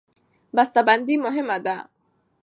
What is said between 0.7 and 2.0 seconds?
بندي مهمه ده.